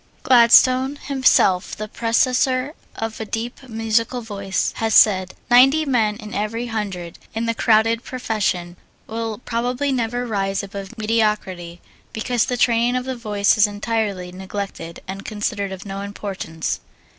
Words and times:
Gladstone, 0.23 0.95
himself 0.95 1.75
the 1.75 1.87
possessor 1.87 2.73
of 2.95 3.19
a 3.19 3.23
deep, 3.25 3.69
musical 3.69 4.21
voice, 4.21 4.73
has 4.77 4.95
said: 4.95 5.35
"Ninety 5.51 5.85
men 5.85 6.15
in 6.17 6.33
every 6.33 6.65
hundred 6.73 7.19
in 7.35 7.45
the 7.45 7.53
crowded 7.53 8.03
professions 8.03 8.77
will 9.05 9.37
probably 9.45 9.91
never 9.91 10.25
rise 10.25 10.63
above 10.63 10.97
mediocrity 10.97 11.81
because 12.13 12.45
the 12.45 12.57
training 12.57 12.95
of 12.95 13.05
the 13.05 13.15
voice 13.15 13.59
is 13.59 13.67
entirely 13.67 14.31
neglected 14.31 15.03
and 15.07 15.23
considered 15.23 15.71
of 15.71 15.85
no 15.85 16.01
importance." 16.01 16.79